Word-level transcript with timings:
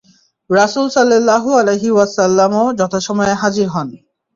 রাসূল 0.49 0.87
সাল্লাল্লাহু 0.89 1.49
আলাইহি 1.61 1.89
ওয়াসাল্লাম 1.93 2.51
ও 2.61 2.65
যথাসময়ে 2.79 3.35
হাজির 3.41 3.67
হন। 3.73 3.87